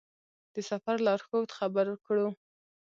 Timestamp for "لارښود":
1.05-1.49